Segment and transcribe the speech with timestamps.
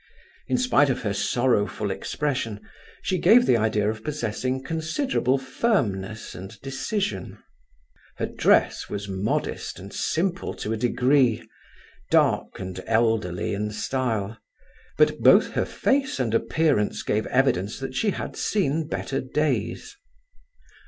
[0.47, 2.59] In spite of her sorrowful expression,
[3.03, 7.37] she gave the idea of possessing considerable firmness and decision.
[8.15, 11.47] Her dress was modest and simple to a degree,
[12.09, 14.39] dark and elderly in style;
[14.97, 19.95] but both her face and appearance gave evidence that she had seen better days.